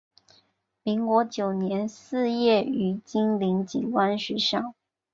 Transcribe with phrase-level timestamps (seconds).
[0.81, 4.73] 民国九年肄业于金陵警官学校。